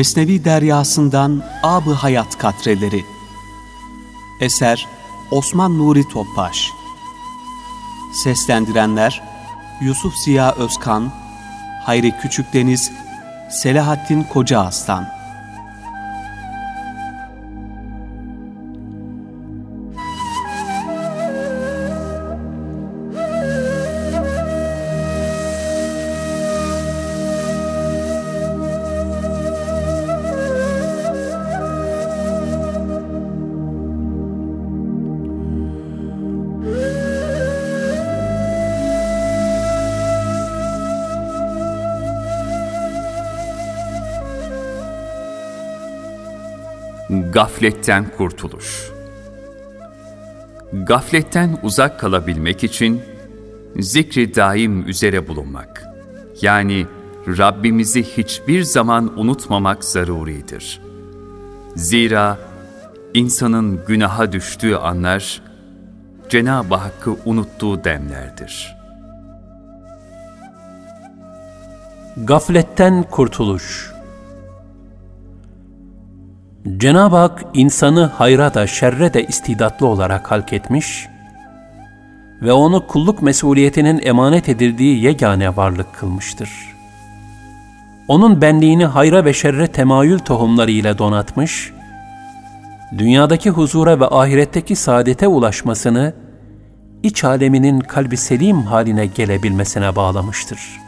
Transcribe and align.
Mesnevi 0.00 0.44
Deryasından 0.44 1.42
Ab-ı 1.62 1.92
Hayat 1.92 2.38
Katreleri. 2.38 3.04
Eser 4.40 4.88
Osman 5.30 5.78
Nuri 5.78 6.08
Topbaş. 6.08 6.70
Seslendirenler 8.12 9.22
Yusuf 9.80 10.14
Ziya 10.24 10.52
Özkan 10.52 11.12
Hayri 11.84 12.16
Küçükdeniz 12.16 12.92
Selahattin 13.50 14.22
Koca 14.22 14.60
Aslan 14.60 15.19
Gafletten 47.32 48.06
kurtuluş. 48.16 48.90
Gafletten 50.72 51.58
uzak 51.62 52.00
kalabilmek 52.00 52.64
için 52.64 53.02
zikri 53.76 54.34
daim 54.34 54.88
üzere 54.88 55.28
bulunmak. 55.28 55.86
Yani 56.42 56.86
Rabbimizi 57.26 58.02
hiçbir 58.02 58.62
zaman 58.62 59.18
unutmamak 59.20 59.84
zaruridir. 59.84 60.80
Zira 61.76 62.38
insanın 63.14 63.84
günaha 63.86 64.32
düştüğü 64.32 64.74
anlar 64.74 65.42
Cenab-ı 66.28 66.74
Hakk'ı 66.74 67.16
unuttuğu 67.24 67.84
demlerdir. 67.84 68.76
Gafletten 72.16 73.02
kurtuluş 73.02 73.99
Cenab-ı 76.76 77.16
Hak 77.16 77.44
insanı 77.54 78.04
hayra 78.04 78.54
da 78.54 78.66
şerre 78.66 79.14
de 79.14 79.24
istidatlı 79.24 79.86
olarak 79.86 80.30
halk 80.30 80.52
etmiş 80.52 81.08
ve 82.42 82.52
onu 82.52 82.86
kulluk 82.86 83.22
mesuliyetinin 83.22 84.00
emanet 84.02 84.48
edildiği 84.48 85.02
yegane 85.02 85.56
varlık 85.56 85.94
kılmıştır. 85.94 86.50
Onun 88.08 88.40
benliğini 88.40 88.84
hayra 88.84 89.24
ve 89.24 89.32
şerre 89.32 89.66
temayül 89.66 90.18
tohumları 90.18 90.70
ile 90.70 90.98
donatmış, 90.98 91.72
dünyadaki 92.98 93.50
huzura 93.50 94.00
ve 94.00 94.06
ahiretteki 94.06 94.76
saadete 94.76 95.28
ulaşmasını, 95.28 96.14
iç 97.02 97.24
aleminin 97.24 97.80
kalbi 97.80 98.16
selim 98.16 98.62
haline 98.62 99.06
gelebilmesine 99.06 99.96
bağlamıştır. 99.96 100.80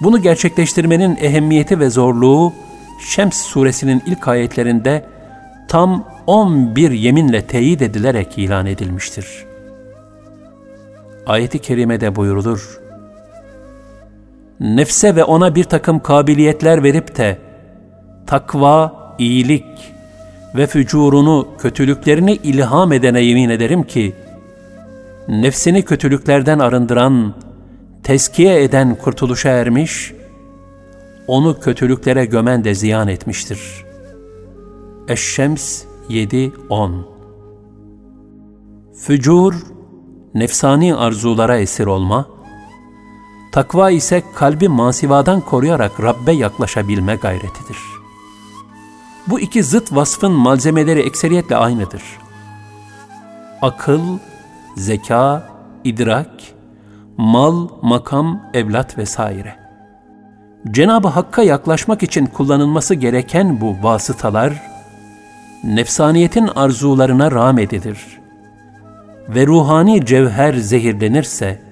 Bunu 0.00 0.22
gerçekleştirmenin 0.22 1.16
ehemmiyeti 1.16 1.80
ve 1.80 1.90
zorluğu, 1.90 2.52
Şems 2.98 3.42
suresinin 3.42 4.02
ilk 4.06 4.28
ayetlerinde 4.28 5.04
tam 5.68 6.08
11 6.26 6.90
yeminle 6.90 7.46
teyit 7.46 7.82
edilerek 7.82 8.38
ilan 8.38 8.66
edilmiştir. 8.66 9.26
Ayeti 11.26 11.58
kerimede 11.58 12.16
buyurulur. 12.16 12.80
Nefse 14.60 15.16
ve 15.16 15.24
ona 15.24 15.54
bir 15.54 15.64
takım 15.64 16.00
kabiliyetler 16.00 16.82
verip 16.82 17.16
de 17.16 17.38
takva, 18.26 18.92
iyilik 19.18 19.64
ve 20.56 20.66
fücurunu, 20.66 21.48
kötülüklerini 21.58 22.32
ilham 22.32 22.92
edene 22.92 23.20
yemin 23.20 23.48
ederim 23.48 23.82
ki, 23.82 24.14
nefsini 25.28 25.84
kötülüklerden 25.84 26.58
arındıran, 26.58 27.34
teskiye 28.02 28.62
eden 28.62 28.94
kurtuluşa 28.94 29.48
ermiş 29.48 30.12
onu 31.28 31.60
kötülüklere 31.60 32.24
gömen 32.24 32.64
de 32.64 32.74
ziyan 32.74 33.08
etmiştir. 33.08 33.84
Eşşems 35.08 35.84
7-10 36.10 36.90
Fücur, 38.94 39.54
nefsani 40.34 40.94
arzulara 40.94 41.58
esir 41.58 41.86
olma, 41.86 42.26
takva 43.52 43.90
ise 43.90 44.22
kalbi 44.34 44.68
masivadan 44.68 45.40
koruyarak 45.40 46.02
Rabbe 46.02 46.32
yaklaşabilme 46.32 47.14
gayretidir. 47.14 47.78
Bu 49.26 49.40
iki 49.40 49.62
zıt 49.62 49.92
vasfın 49.92 50.32
malzemeleri 50.32 51.00
ekseriyetle 51.00 51.56
aynıdır. 51.56 52.02
Akıl, 53.62 54.18
zeka, 54.76 55.48
idrak, 55.84 56.30
mal, 57.16 57.68
makam, 57.82 58.42
evlat 58.54 58.98
vesaire. 58.98 59.67
Cenab-ı 60.70 61.08
Hakk'a 61.08 61.42
yaklaşmak 61.42 62.02
için 62.02 62.26
kullanılması 62.26 62.94
gereken 62.94 63.60
bu 63.60 63.76
vasıtalar, 63.82 64.62
nefsaniyetin 65.64 66.46
arzularına 66.46 67.30
rağmedilir. 67.30 68.18
Ve 69.28 69.46
ruhani 69.46 70.06
cevher 70.06 70.54
zehirlenirse, 70.54 71.62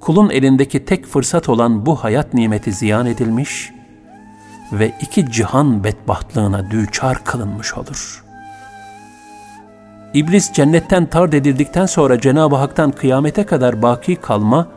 kulun 0.00 0.30
elindeki 0.30 0.84
tek 0.84 1.06
fırsat 1.06 1.48
olan 1.48 1.86
bu 1.86 1.96
hayat 1.96 2.34
nimeti 2.34 2.72
ziyan 2.72 3.06
edilmiş 3.06 3.72
ve 4.72 4.92
iki 5.00 5.30
cihan 5.30 5.84
bedbahtlığına 5.84 6.70
düçar 6.70 7.24
kılınmış 7.24 7.74
olur. 7.74 8.24
İblis 10.14 10.52
cennetten 10.52 11.06
tard 11.06 11.32
edildikten 11.32 11.86
sonra 11.86 12.20
Cenab-ı 12.20 12.56
Hak'tan 12.56 12.90
kıyamete 12.90 13.46
kadar 13.46 13.82
baki 13.82 14.16
kalma 14.16 14.68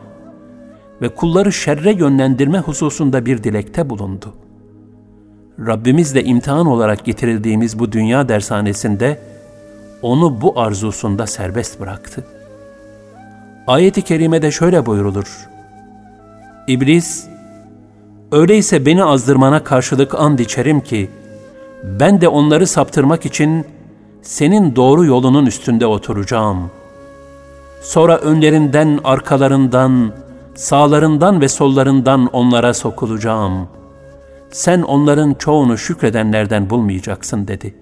ve 1.02 1.08
kulları 1.08 1.52
şerre 1.52 1.92
yönlendirme 1.92 2.58
hususunda 2.58 3.26
bir 3.26 3.44
dilekte 3.44 3.90
bulundu. 3.90 4.34
Rabbimizle 5.66 6.24
imtihan 6.24 6.66
olarak 6.66 7.04
getirildiğimiz 7.04 7.78
bu 7.78 7.92
dünya 7.92 8.28
dershanesinde 8.28 9.18
onu 10.02 10.40
bu 10.40 10.60
arzusunda 10.60 11.26
serbest 11.26 11.80
bıraktı. 11.80 12.24
Ayet-i 13.66 14.02
kerimede 14.02 14.50
şöyle 14.50 14.86
buyurulur. 14.86 15.48
İblis, 16.66 17.26
öyleyse 18.32 18.86
beni 18.86 19.04
azdırmana 19.04 19.64
karşılık 19.64 20.14
and 20.14 20.38
içerim 20.38 20.80
ki, 20.80 21.10
ben 22.00 22.20
de 22.20 22.28
onları 22.28 22.66
saptırmak 22.66 23.26
için 23.26 23.64
senin 24.22 24.76
doğru 24.76 25.04
yolunun 25.04 25.46
üstünde 25.46 25.86
oturacağım. 25.86 26.70
Sonra 27.82 28.18
önlerinden, 28.18 29.00
arkalarından, 29.04 30.12
sağlarından 30.58 31.40
ve 31.40 31.48
sollarından 31.48 32.26
onlara 32.26 32.74
sokulacağım. 32.74 33.68
Sen 34.50 34.82
onların 34.82 35.34
çoğunu 35.34 35.78
şükredenlerden 35.78 36.70
bulmayacaksın 36.70 37.48
dedi. 37.48 37.74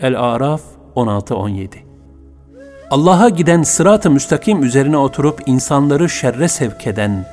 El-Araf 0.00 0.60
16-17 0.96 1.68
Allah'a 2.90 3.28
giden 3.28 3.62
sırat-ı 3.62 4.10
müstakim 4.10 4.62
üzerine 4.62 4.96
oturup 4.96 5.42
insanları 5.46 6.08
şerre 6.08 6.48
sevk 6.48 6.86
eden 6.86 7.26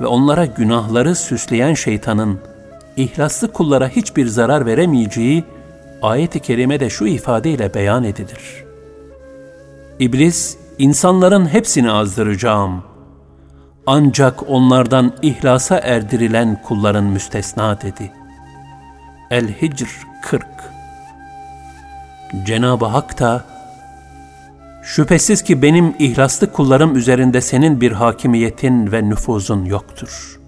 ve 0.00 0.06
onlara 0.06 0.46
günahları 0.46 1.14
süsleyen 1.14 1.74
şeytanın 1.74 2.38
ihlaslı 2.96 3.52
kullara 3.52 3.88
hiçbir 3.88 4.26
zarar 4.26 4.66
veremeyeceği 4.66 5.44
ayet-i 6.02 6.40
kerimede 6.40 6.90
şu 6.90 7.06
ifadeyle 7.06 7.74
beyan 7.74 8.04
edilir. 8.04 8.64
İblis, 9.98 10.56
insanların 10.78 11.46
hepsini 11.46 11.90
azdıracağım 11.90 12.89
ancak 13.86 14.50
onlardan 14.50 15.12
ihlasa 15.22 15.78
erdirilen 15.78 16.62
kulların 16.62 17.04
müstesna 17.04 17.80
dedi. 17.80 18.12
El-Hicr 19.30 20.06
40 20.22 20.46
Cenab-ı 22.44 22.84
Hak 22.84 23.18
da 23.20 23.44
Şüphesiz 24.82 25.42
ki 25.42 25.62
benim 25.62 25.94
ihlaslı 25.98 26.52
kullarım 26.52 26.96
üzerinde 26.96 27.40
senin 27.40 27.80
bir 27.80 27.92
hakimiyetin 27.92 28.92
ve 28.92 29.08
nüfuzun 29.08 29.64
yoktur. 29.64 30.40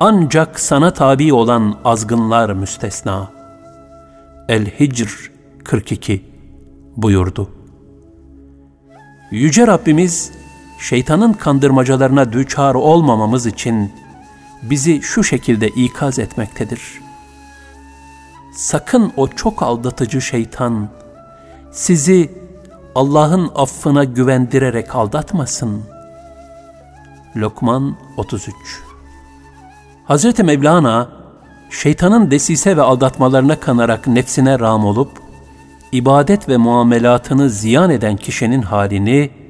Ancak 0.00 0.60
sana 0.60 0.92
tabi 0.92 1.32
olan 1.32 1.78
azgınlar 1.84 2.50
müstesna. 2.50 3.30
El-Hicr 4.48 5.30
42 5.64 6.24
buyurdu. 6.96 7.50
Yüce 9.30 9.66
Rabbimiz 9.66 10.32
şeytanın 10.82 11.32
kandırmacalarına 11.32 12.32
düçar 12.32 12.74
olmamamız 12.74 13.46
için 13.46 13.92
bizi 14.62 15.02
şu 15.02 15.24
şekilde 15.24 15.68
ikaz 15.68 16.18
etmektedir. 16.18 16.80
Sakın 18.54 19.12
o 19.16 19.28
çok 19.28 19.62
aldatıcı 19.62 20.20
şeytan 20.20 20.88
sizi 21.72 22.30
Allah'ın 22.94 23.50
affına 23.54 24.04
güvendirerek 24.04 24.94
aldatmasın. 24.96 25.82
Lokman 27.36 27.96
33 28.16 28.54
Hz. 30.08 30.38
Mevlana, 30.38 31.08
şeytanın 31.70 32.30
desise 32.30 32.76
ve 32.76 32.82
aldatmalarına 32.82 33.60
kanarak 33.60 34.06
nefsine 34.06 34.58
ram 34.58 34.84
olup, 34.84 35.10
ibadet 35.92 36.48
ve 36.48 36.56
muamelatını 36.56 37.50
ziyan 37.50 37.90
eden 37.90 38.16
kişinin 38.16 38.62
halini 38.62 39.41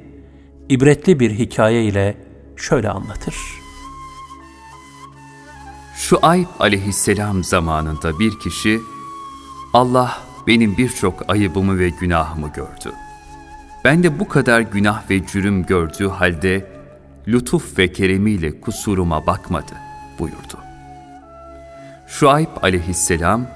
ibretli 0.69 1.19
bir 1.19 1.31
hikaye 1.31 1.83
ile 1.83 2.17
şöyle 2.55 2.89
anlatır. 2.89 3.35
Şu 5.95 6.19
Ayb 6.21 6.47
aleyhisselam 6.59 7.43
zamanında 7.43 8.19
bir 8.19 8.39
kişi, 8.39 8.79
Allah 9.73 10.17
benim 10.47 10.77
birçok 10.77 11.29
ayıbımı 11.29 11.79
ve 11.79 11.89
günahımı 11.89 12.47
gördü. 12.47 12.95
Ben 13.85 14.03
de 14.03 14.19
bu 14.19 14.27
kadar 14.27 14.61
günah 14.61 15.09
ve 15.09 15.27
cürüm 15.27 15.65
gördüğü 15.65 16.07
halde 16.07 16.71
lütuf 17.27 17.79
ve 17.79 17.93
keremiyle 17.93 18.61
kusuruma 18.61 19.27
bakmadı 19.27 19.73
buyurdu. 20.19 20.57
Şuayb 22.07 22.47
aleyhisselam 22.61 23.47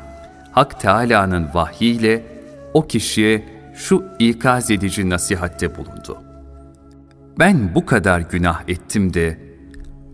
Hak 0.52 0.80
Teala'nın 0.80 1.50
vahyiyle 1.54 2.24
o 2.74 2.88
kişiye 2.88 3.46
şu 3.76 4.06
ikaz 4.20 4.72
edici 4.72 5.10
nasihatte 5.10 5.78
bulundu. 5.78 6.27
Ben 7.40 7.76
bu 7.76 7.86
kadar 7.86 8.20
günah 8.20 8.62
ettim 8.68 9.14
de 9.14 9.40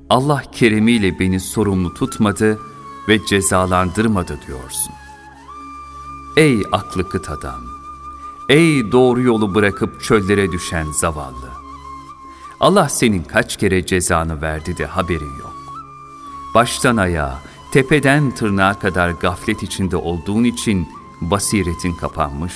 Allah 0.09 0.41
keremiyle 0.51 1.19
beni 1.19 1.39
sorumlu 1.39 1.93
tutmadı 1.93 2.59
ve 3.07 3.25
cezalandırmadı 3.25 4.39
diyorsun. 4.47 4.93
Ey 6.37 6.61
aklı 6.71 7.09
kıt 7.09 7.29
adam! 7.29 7.61
Ey 8.49 8.91
doğru 8.91 9.21
yolu 9.21 9.55
bırakıp 9.55 10.01
çöllere 10.01 10.51
düşen 10.51 10.85
zavallı! 10.91 11.49
Allah 12.59 12.89
senin 12.89 13.23
kaç 13.23 13.57
kere 13.57 13.85
cezanı 13.85 14.41
verdi 14.41 14.77
de 14.77 14.85
haberin 14.85 15.39
yok. 15.39 15.55
Baştan 16.55 16.97
ayağa, 16.97 17.39
tepeden 17.71 18.31
tırnağa 18.31 18.79
kadar 18.79 19.09
gaflet 19.09 19.63
içinde 19.63 19.97
olduğun 19.97 20.43
için 20.43 20.87
basiretin 21.21 21.93
kapanmış. 21.93 22.53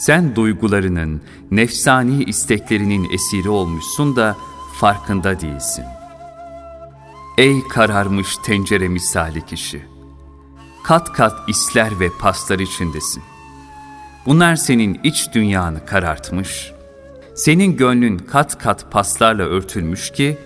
Sen 0.00 0.36
duygularının, 0.36 1.22
nefsani 1.50 2.24
isteklerinin 2.24 3.10
esiri 3.10 3.48
olmuşsun 3.48 4.16
da 4.16 4.36
farkında 4.80 5.40
değilsin. 5.40 5.84
Ey 7.38 7.68
kararmış 7.68 8.36
tencere 8.36 8.88
misali 8.88 9.46
kişi! 9.46 9.82
Kat 10.84 11.12
kat 11.12 11.48
isler 11.48 12.00
ve 12.00 12.08
paslar 12.20 12.58
içindesin. 12.58 13.22
Bunlar 14.26 14.56
senin 14.56 15.00
iç 15.04 15.28
dünyanı 15.34 15.86
karartmış, 15.86 16.72
senin 17.34 17.76
gönlün 17.76 18.18
kat 18.18 18.58
kat 18.58 18.92
paslarla 18.92 19.42
örtülmüş 19.42 20.12
ki, 20.12 20.38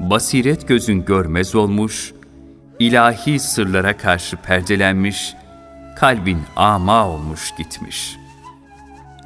basiret 0.00 0.68
gözün 0.68 1.04
görmez 1.04 1.54
olmuş, 1.54 2.12
ilahi 2.78 3.38
sırlara 3.38 3.96
karşı 3.96 4.36
perdelenmiş, 4.36 5.34
kalbin 5.96 6.40
ama 6.56 7.08
olmuş 7.08 7.54
gitmiş. 7.58 8.18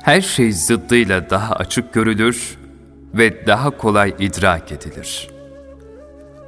Her 0.03 0.21
şey 0.21 0.53
zıddıyla 0.53 1.31
daha 1.31 1.55
açık 1.55 1.93
görülür 1.93 2.59
ve 3.15 3.47
daha 3.47 3.71
kolay 3.71 4.15
idrak 4.19 4.73
edilir. 4.73 5.31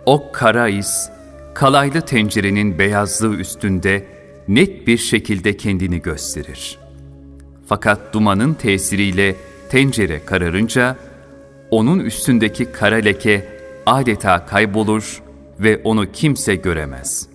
O 0.06 0.32
kara 0.32 0.68
iz, 0.68 1.10
kalaylı 1.54 2.00
tencerenin 2.00 2.78
beyazlığı 2.78 3.36
üstünde 3.36 4.06
net 4.48 4.86
bir 4.86 4.98
şekilde 4.98 5.56
kendini 5.56 6.02
gösterir. 6.02 6.78
Fakat 7.66 8.14
dumanın 8.14 8.54
tesiriyle 8.54 9.36
tencere 9.70 10.24
kararınca, 10.24 10.96
onun 11.70 12.00
üstündeki 12.00 12.64
kara 12.64 12.96
leke 12.96 13.48
adeta 13.86 14.46
kaybolur 14.46 15.22
ve 15.60 15.80
onu 15.84 16.12
kimse 16.12 16.54
göremez. 16.54 17.28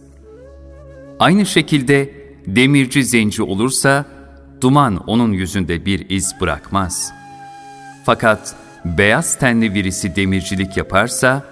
Aynı 1.19 1.45
şekilde 1.45 2.09
demirci 2.47 3.03
zenci 3.03 3.43
olursa, 3.43 4.05
duman 4.61 4.97
onun 5.07 5.31
yüzünde 5.31 5.85
bir 5.85 6.09
iz 6.09 6.35
bırakmaz. 6.41 7.13
Fakat 8.05 8.55
beyaz 8.85 9.39
tenli 9.39 9.75
birisi 9.75 10.15
demircilik 10.15 10.77
yaparsa, 10.77 11.45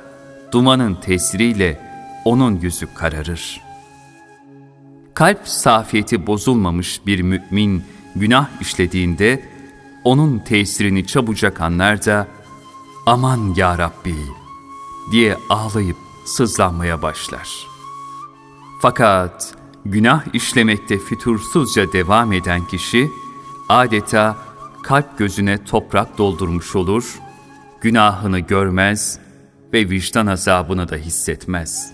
dumanın 0.52 0.96
tesiriyle 0.96 1.80
onun 2.26 2.60
yüzü 2.60 2.94
kararır. 2.94 3.62
Kalp 5.14 5.48
safiyeti 5.48 6.28
bozulmamış 6.28 7.02
bir 7.06 7.22
mümin 7.22 7.84
günah 8.16 8.48
işlediğinde, 8.62 9.50
onun 10.04 10.40
tesirini 10.40 11.08
çabucak 11.08 11.62
anlar 11.62 12.06
da, 12.06 12.28
aman 13.06 13.54
ya 13.56 13.78
Rabbi 13.78 14.16
diye 15.12 15.38
ağlayıp 15.50 15.98
sızlanmaya 16.26 17.02
başlar. 17.02 17.68
Fakat 18.82 19.57
günah 19.92 20.24
işlemekte 20.34 20.98
fütursuzca 20.98 21.94
devam 21.94 22.34
eden 22.34 22.66
kişi, 22.66 23.12
adeta 23.70 24.38
kalp 24.84 25.18
gözüne 25.18 25.64
toprak 25.64 26.18
doldurmuş 26.18 26.76
olur, 26.76 27.20
günahını 27.82 28.40
görmez 28.40 29.20
ve 29.74 29.90
vicdan 29.90 30.28
azabını 30.28 30.90
da 30.90 30.96
hissetmez. 30.96 31.94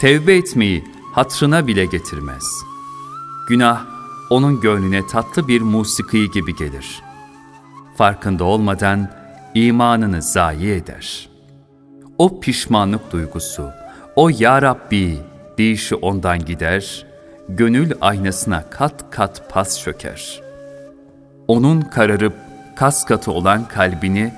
Tevbe 0.00 0.36
etmeyi 0.36 0.84
hatrına 1.12 1.66
bile 1.66 1.84
getirmez. 1.84 2.44
Günah, 3.48 3.86
onun 4.30 4.60
gönlüne 4.60 5.06
tatlı 5.06 5.48
bir 5.48 5.60
musiki 5.60 6.30
gibi 6.30 6.56
gelir. 6.56 7.02
Farkında 7.96 8.44
olmadan 8.44 9.10
imanını 9.54 10.22
zayi 10.22 10.70
eder. 10.70 11.28
O 12.18 12.40
pişmanlık 12.40 13.12
duygusu, 13.12 13.70
o 14.16 14.30
Ya 14.38 14.62
Rabbi 14.62 15.18
deyişi 15.58 15.94
ondan 15.94 16.44
gider, 16.44 17.06
gönül 17.48 17.92
aynasına 18.00 18.70
kat 18.70 19.10
kat 19.10 19.50
pas 19.50 19.80
çöker. 19.80 20.40
Onun 21.48 21.80
kararıp 21.80 22.34
kas 22.76 23.04
katı 23.04 23.32
olan 23.32 23.68
kalbini 23.68 24.32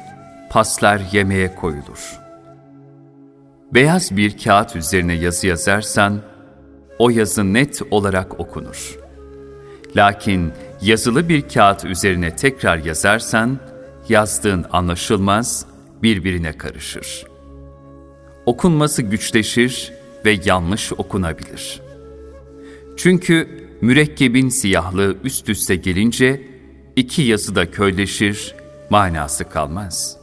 paslar 0.51 1.01
yemeye 1.13 1.55
koyulur. 1.55 2.19
Beyaz 3.75 4.17
bir 4.17 4.39
kağıt 4.39 4.77
üzerine 4.77 5.15
yazı 5.15 5.47
yazarsan, 5.47 6.21
o 6.99 7.11
yazı 7.11 7.55
net 7.55 7.83
olarak 7.91 8.41
okunur. 8.41 8.99
Lakin 9.97 10.53
yazılı 10.83 11.29
bir 11.29 11.49
kağıt 11.49 11.85
üzerine 11.85 12.37
tekrar 12.37 12.79
yazarsan, 12.79 13.59
yazdığın 14.09 14.65
anlaşılmaz, 14.73 15.67
birbirine 16.03 16.53
karışır. 16.53 17.25
Okunması 18.47 19.03
güçleşir 19.03 19.98
ve 20.29 20.41
yanlış 20.45 20.93
okunabilir. 20.93 21.81
Çünkü 22.97 23.67
mürekkebin 23.81 24.49
siyahlığı 24.49 25.17
üst 25.25 25.49
üste 25.49 25.77
gelince 25.77 26.43
iki 26.97 27.23
yazı 27.23 27.55
da 27.55 27.71
köyleşir, 27.71 28.55
manası 28.91 29.45
kalmaz. 29.45 30.17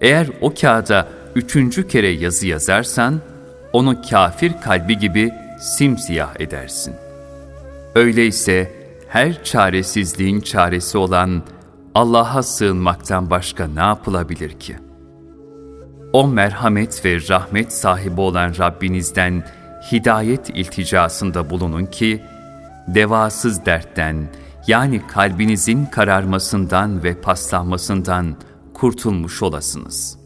Eğer 0.00 0.30
o 0.40 0.54
kağıda 0.54 1.08
üçüncü 1.34 1.88
kere 1.88 2.08
yazı 2.08 2.46
yazarsan, 2.46 3.20
onu 3.72 4.02
kafir 4.10 4.52
kalbi 4.64 4.98
gibi 4.98 5.30
simsiyah 5.60 6.40
edersin. 6.40 6.94
Öyleyse 7.94 8.72
her 9.08 9.44
çaresizliğin 9.44 10.40
çaresi 10.40 10.98
olan 10.98 11.42
Allah'a 11.94 12.42
sığınmaktan 12.42 13.30
başka 13.30 13.66
ne 13.66 13.80
yapılabilir 13.80 14.50
ki? 14.60 14.76
O 16.12 16.28
merhamet 16.28 17.04
ve 17.04 17.28
rahmet 17.28 17.72
sahibi 17.72 18.20
olan 18.20 18.54
Rabbinizden 18.58 19.44
hidayet 19.92 20.50
ilticasında 20.50 21.50
bulunun 21.50 21.86
ki, 21.86 22.22
devasız 22.88 23.66
dertten 23.66 24.28
yani 24.66 25.06
kalbinizin 25.06 25.86
kararmasından 25.86 27.02
ve 27.02 27.14
paslanmasından 27.20 28.36
kurtulmuş 28.74 29.42
olasınız. 29.42 30.18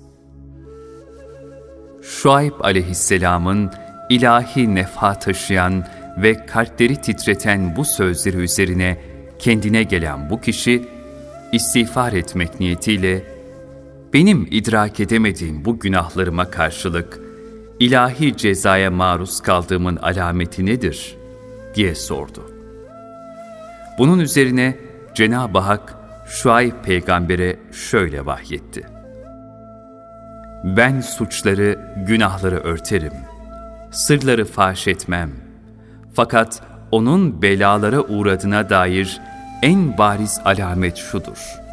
Şuayb 2.02 2.60
aleyhisselamın 2.60 3.70
ilahi 4.10 4.74
nefha 4.74 5.18
taşıyan 5.18 5.84
ve 6.18 6.46
kalpleri 6.46 6.96
titreten 6.96 7.76
bu 7.76 7.84
sözleri 7.84 8.36
üzerine 8.36 9.00
kendine 9.38 9.82
gelen 9.82 10.30
bu 10.30 10.40
kişi, 10.40 10.88
istiğfar 11.52 12.12
etmek 12.12 12.60
niyetiyle, 12.60 13.33
benim 14.14 14.48
idrak 14.50 15.00
edemediğim 15.00 15.64
bu 15.64 15.78
günahlarıma 15.78 16.50
karşılık, 16.50 17.20
ilahi 17.80 18.36
cezaya 18.36 18.90
maruz 18.90 19.40
kaldığımın 19.40 19.96
alameti 19.96 20.66
nedir? 20.66 21.16
diye 21.74 21.94
sordu. 21.94 22.50
Bunun 23.98 24.18
üzerine 24.18 24.78
Cenab-ı 25.14 25.58
Hak 25.58 25.94
Şuayb 26.26 26.72
peygambere 26.84 27.56
şöyle 27.72 28.26
vahyetti. 28.26 28.86
Ben 30.64 31.00
suçları, 31.00 31.78
günahları 32.06 32.58
örterim. 32.58 33.12
Sırları 33.90 34.44
faş 34.44 34.88
etmem. 34.88 35.30
Fakat 36.12 36.62
onun 36.90 37.42
belalara 37.42 38.00
uğradığına 38.00 38.70
dair 38.70 39.20
en 39.62 39.98
bariz 39.98 40.40
alamet 40.44 40.96
şudur. 40.96 41.63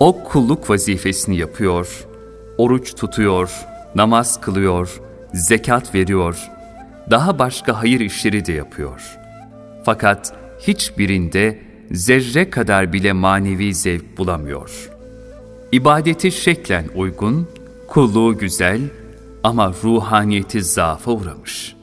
O 0.00 0.24
kulluk 0.24 0.70
vazifesini 0.70 1.36
yapıyor, 1.36 2.06
oruç 2.58 2.94
tutuyor, 2.94 3.50
namaz 3.94 4.40
kılıyor, 4.40 5.00
zekat 5.34 5.94
veriyor, 5.94 6.36
daha 7.10 7.38
başka 7.38 7.82
hayır 7.82 8.00
işleri 8.00 8.46
de 8.46 8.52
yapıyor. 8.52 9.00
Fakat 9.84 10.36
hiçbirinde 10.60 11.58
zerre 11.90 12.50
kadar 12.50 12.92
bile 12.92 13.12
manevi 13.12 13.74
zevk 13.74 14.18
bulamıyor. 14.18 14.90
İbadeti 15.72 16.32
şeklen 16.32 16.84
uygun, 16.94 17.48
kulluğu 17.88 18.38
güzel 18.38 18.80
ama 19.42 19.72
ruhaniyeti 19.84 20.62
zaafa 20.62 21.10
uğramış. 21.10 21.76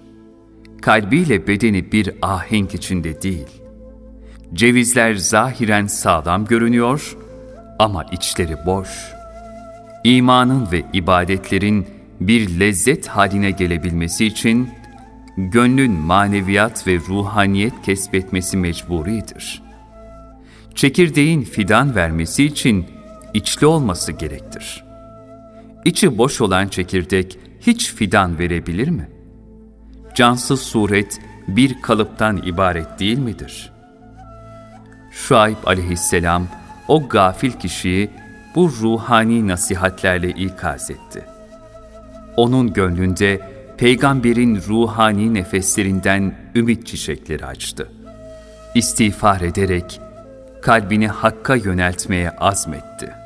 Kalbiyle 0.82 1.48
bedeni 1.48 1.92
bir 1.92 2.12
ahenk 2.22 2.76
içinde 2.76 3.22
değil. 3.22 3.48
Cevizler 4.54 5.14
zahiren 5.14 5.88
sağlam 5.88 6.46
görünüyor 6.46 7.18
ama 7.82 8.04
içleri 8.04 8.66
boş. 8.66 8.90
İmanın 10.04 10.72
ve 10.72 10.84
ibadetlerin 10.94 11.88
bir 12.20 12.60
lezzet 12.60 13.08
haline 13.08 13.52
gelebilmesi 13.52 14.26
için 14.26 14.70
gönlün 15.38 15.92
maneviyat 15.92 16.88
ve 16.88 16.98
ruhaniyet 16.98 17.74
kesbetmesi 17.86 18.58
mecburidir. 18.58 19.62
Çekirdeğin 20.76 21.42
fidan 21.42 21.96
vermesi 21.96 22.44
için 22.44 22.86
içli 23.34 23.66
olması 23.66 24.12
gerektir. 24.12 24.84
İçi 25.86 26.18
boş 26.18 26.42
olan 26.42 26.68
çekirdek 26.68 27.40
hiç 27.62 27.94
fidan 27.94 28.40
verebilir 28.40 28.88
mi? 28.88 29.10
Cansız 30.16 30.62
suret 30.62 31.20
bir 31.48 31.82
kalıptan 31.82 32.38
ibaret 32.38 33.00
değil 33.00 33.18
midir? 33.20 33.72
Şuayb 35.12 35.58
aleyhisselam 35.66 36.61
o 36.92 37.08
gafil 37.10 37.52
kişiyi 37.52 38.10
bu 38.56 38.72
ruhani 38.82 39.48
nasihatlerle 39.48 40.30
ikaz 40.30 40.92
etti. 40.92 41.26
Onun 42.38 42.74
gönlünde 42.74 43.42
peygamberin 43.78 44.62
ruhani 44.68 45.34
nefeslerinden 45.34 46.36
ümit 46.56 46.88
çiçekleri 46.88 47.46
açtı. 47.46 47.92
İstiğfar 48.76 49.42
ederek 49.42 50.02
kalbini 50.62 51.08
Hakk'a 51.08 51.56
yöneltmeye 51.56 52.30
azmetti. 52.30 53.21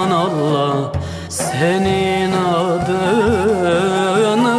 Aman 0.00 0.10
Allah 0.10 0.92
Senin 1.28 2.32
adın 2.32 3.60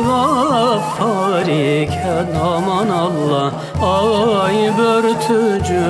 Gaffar 0.08 1.46
iken 1.46 2.28
aman 2.44 2.90
Allah. 2.90 3.52
Ay 3.82 4.78
börtücü 4.78 5.86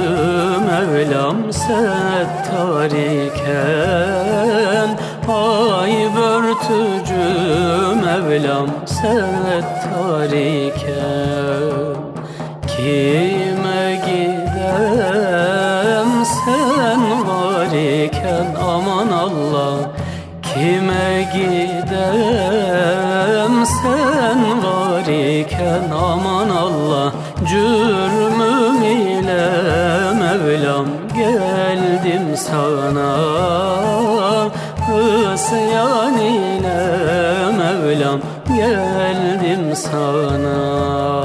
Mevlam 0.68 1.54
settar 1.54 2.92
iken 2.92 4.90
Ay 5.28 5.94
börtücü 6.16 7.28
Mevlam 8.06 8.70
settar 8.86 10.32
iken 10.32 10.91
sana 32.38 33.18
Isyan 35.34 36.18
ile 36.18 36.80
Mevlam 37.58 38.20
geldim 38.48 39.76
sana 39.76 41.21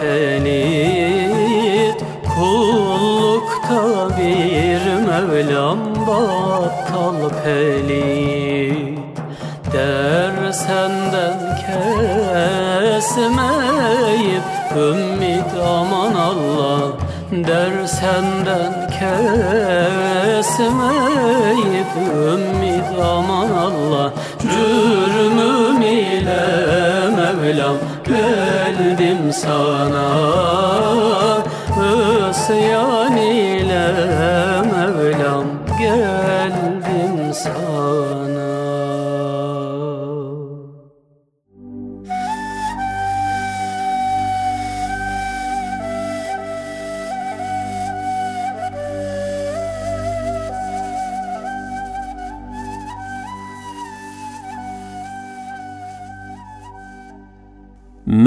pelit 0.00 1.38
Kullukta 2.34 3.82
bir 4.18 4.84
Mevlam 5.08 5.80
battal 6.06 7.20
pelit 7.44 8.98
Der 9.72 10.52
senden 10.52 11.38
kesmeyip 12.90 13.28
ümmit 14.76 15.52
aman 15.66 16.14
Allah. 16.14 16.82
Der 17.30 17.86
senden 17.86 18.74
kesmeyip 18.98 20.42
ümmit 22.26 22.90
aman 23.02 23.50
Allah. 23.50 24.12
İle 24.42 24.87
Mevlam 27.48 27.76
geldim 28.04 29.32
sana. 29.32 30.08
Isyan 32.30 33.16
ile 33.16 33.92
Mevlam 34.72 35.44
geldim 35.78 36.17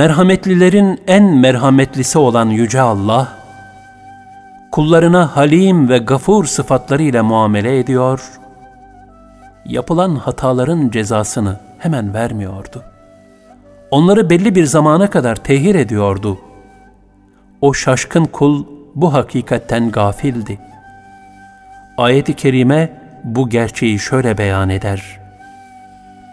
merhametlilerin 0.02 1.02
en 1.08 1.24
merhametlisi 1.24 2.18
olan 2.18 2.50
Yüce 2.50 2.82
Allah, 2.82 3.28
kullarına 4.72 5.36
halim 5.36 5.90
ve 5.90 5.98
gafur 5.98 6.46
sıfatlarıyla 6.46 7.24
muamele 7.24 7.80
ediyor, 7.80 8.32
yapılan 9.66 10.16
hataların 10.16 10.90
cezasını 10.90 11.60
hemen 11.80 12.14
vermiyordu. 12.14 12.84
Onları 13.92 14.30
belli 14.30 14.56
bir 14.56 14.66
zamana 14.66 15.10
kadar 15.10 15.36
tehir 15.36 15.76
ediyordu. 15.76 16.40
O 17.62 17.74
şaşkın 17.74 18.26
kul 18.26 18.66
bu 18.96 19.14
hakikatten 19.14 19.92
gafildi. 19.92 20.60
Ayet-i 21.98 22.34
kerime 22.34 23.02
bu 23.24 23.50
gerçeği 23.50 24.00
şöyle 24.00 24.38
beyan 24.38 24.70
eder. 24.70 25.20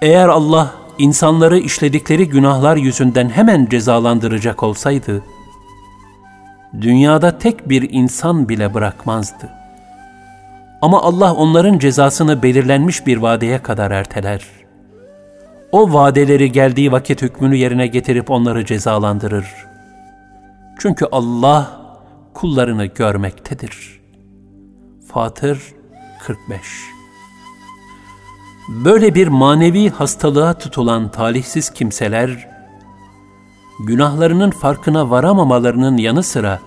Eğer 0.02 0.28
Allah 0.28 0.87
insanları 0.98 1.58
işledikleri 1.58 2.28
günahlar 2.28 2.76
yüzünden 2.76 3.28
hemen 3.28 3.66
cezalandıracak 3.66 4.62
olsaydı, 4.62 5.22
dünyada 6.80 7.38
tek 7.38 7.68
bir 7.68 7.90
insan 7.90 8.48
bile 8.48 8.74
bırakmazdı. 8.74 9.50
Ama 10.82 11.02
Allah 11.02 11.34
onların 11.34 11.78
cezasını 11.78 12.42
belirlenmiş 12.42 13.06
bir 13.06 13.16
vadeye 13.16 13.62
kadar 13.62 13.90
erteler. 13.90 14.44
O 15.72 15.92
vadeleri 15.92 16.52
geldiği 16.52 16.92
vakit 16.92 17.22
hükmünü 17.22 17.56
yerine 17.56 17.86
getirip 17.86 18.30
onları 18.30 18.64
cezalandırır. 18.64 19.46
Çünkü 20.78 21.06
Allah 21.12 21.80
kullarını 22.34 22.86
görmektedir. 22.86 24.00
Fatır 25.12 25.62
45 26.20 26.97
Böyle 28.68 29.14
bir 29.14 29.28
manevi 29.28 29.90
hastalığa 29.90 30.58
tutulan 30.58 31.10
talihsiz 31.10 31.70
kimseler, 31.70 32.48
günahlarının 33.86 34.50
farkına 34.50 35.10
varamamalarının 35.10 35.96
yanı 35.96 36.22
sıra, 36.22 36.60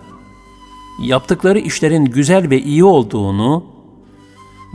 yaptıkları 1.01 1.59
işlerin 1.59 2.05
güzel 2.05 2.49
ve 2.49 2.61
iyi 2.61 2.83
olduğunu 2.83 3.63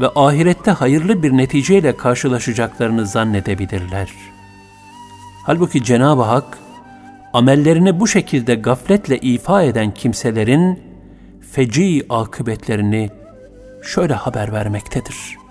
ve 0.00 0.08
ahirette 0.16 0.70
hayırlı 0.70 1.22
bir 1.22 1.32
neticeyle 1.32 1.96
karşılaşacaklarını 1.96 3.06
zannedebilirler. 3.06 4.10
Halbuki 5.42 5.84
Cenab-ı 5.84 6.22
Hak, 6.22 6.58
amellerini 7.32 8.00
bu 8.00 8.08
şekilde 8.08 8.54
gafletle 8.54 9.18
ifa 9.18 9.62
eden 9.62 9.94
kimselerin 9.94 10.80
feci 11.52 12.06
akıbetlerini 12.08 13.10
şöyle 13.82 14.14
haber 14.14 14.52
vermektedir. 14.52 15.45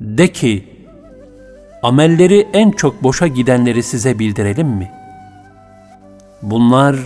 De 0.00 0.32
ki, 0.32 0.64
amelleri 1.82 2.48
en 2.52 2.70
çok 2.70 3.02
boşa 3.02 3.26
gidenleri 3.26 3.82
size 3.82 4.18
bildirelim 4.18 4.68
mi? 4.68 4.90
Bunlar 6.42 6.96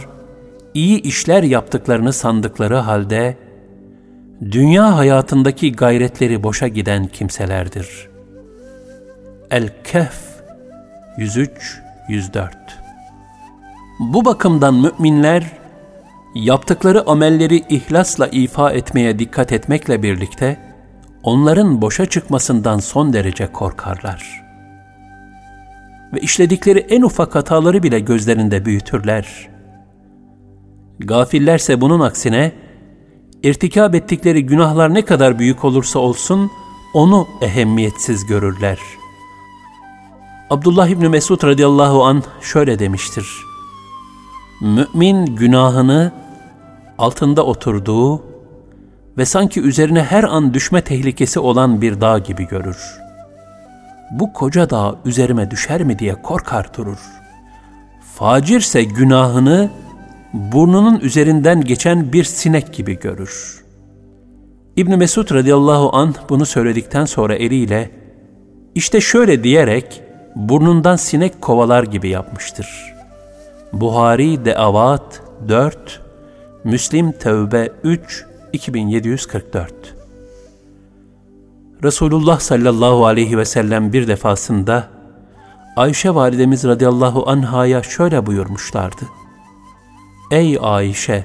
iyi 0.75 1.03
işler 1.03 1.43
yaptıklarını 1.43 2.13
sandıkları 2.13 2.77
halde 2.77 3.37
dünya 4.51 4.97
hayatındaki 4.97 5.73
gayretleri 5.73 6.43
boşa 6.43 6.69
giden 6.69 7.07
kimselerdir. 7.07 8.09
El-Kehf 9.51 10.21
103-104 11.19 12.51
Bu 14.01 14.25
bakımdan 14.25 14.75
müminler 14.75 15.45
yaptıkları 16.35 17.11
amelleri 17.11 17.57
ihlasla 17.69 18.27
ifa 18.27 18.71
etmeye 18.73 19.19
dikkat 19.19 19.53
etmekle 19.53 20.03
birlikte 20.03 20.72
onların 21.23 21.83
boşa 21.83 22.07
çıkmasından 22.07 22.79
son 22.79 23.13
derece 23.13 23.53
korkarlar. 23.53 24.43
Ve 26.13 26.21
işledikleri 26.21 26.79
en 26.79 27.03
ufak 27.03 27.35
hataları 27.35 27.83
bile 27.83 28.01
gözlerinde 28.01 28.65
büyütürler. 28.65 29.49
Gafillerse 30.99 31.81
bunun 31.81 32.01
aksine 32.01 32.53
irtikab 33.43 33.95
ettikleri 33.95 34.47
günahlar 34.47 34.95
ne 34.95 35.05
kadar 35.05 35.39
büyük 35.39 35.65
olursa 35.65 35.99
olsun 35.99 36.51
onu 36.95 37.27
ehemmiyetsiz 37.41 38.27
görürler. 38.27 38.79
Abdullah 40.51 40.89
İbni 40.89 41.09
Mesud 41.09 41.45
radıyallahu 41.45 42.05
an 42.05 42.23
şöyle 42.41 42.79
demiştir. 42.79 43.27
Mümin 44.61 45.27
günahını 45.27 46.13
altında 46.99 47.45
oturduğu 47.45 48.32
ve 49.19 49.25
sanki 49.25 49.61
üzerine 49.61 50.03
her 50.03 50.25
an 50.25 50.55
düşme 50.55 50.81
tehlikesi 50.81 51.41
olan 51.41 51.83
bir 51.83 52.01
dağ 52.01 52.19
gibi 52.19 52.49
görür. 52.49 52.99
Bu 54.11 54.33
koca 54.33 54.71
dağ 54.71 54.97
üzerime 55.05 55.51
düşer 55.51 55.83
mi 55.83 55.99
diye 55.99 56.23
korkar 56.23 56.75
durur. 56.77 56.99
Facirse 58.15 58.85
günahını 58.85 59.71
burnunun 60.33 61.01
üzerinden 61.01 61.61
geçen 61.61 62.13
bir 62.13 62.25
sinek 62.25 62.75
gibi 62.75 62.99
görür. 62.99 63.63
İbn 64.77 64.97
Mesud 64.97 65.35
radıyallahu 65.35 65.97
an 65.97 66.15
bunu 66.29 66.47
söyledikten 66.47 67.05
sonra 67.05 67.35
eliyle 67.35 67.91
işte 68.75 69.01
şöyle 69.01 69.45
diyerek 69.45 70.03
burnundan 70.37 70.97
sinek 70.97 71.43
kovalar 71.43 71.83
gibi 71.83 72.09
yapmıştır. 72.09 72.95
Buhari 73.73 74.45
Deavat 74.45 75.23
4, 75.49 76.01
Müslim 76.65 77.13
Tevbe 77.13 77.69
3, 77.85 78.27
2744 78.53 79.95
Resulullah 81.83 82.41
sallallahu 82.41 83.07
aleyhi 83.07 83.39
ve 83.39 83.45
sellem 83.45 83.93
bir 83.93 84.09
defasında 84.09 84.89
Ayşe 85.77 86.15
validemiz 86.15 86.65
radıyallahu 86.65 87.31
anhaya 87.31 87.83
şöyle 87.83 88.27
buyurmuşlardı. 88.27 89.03
Ey 90.31 90.59
Ayşe! 90.61 91.25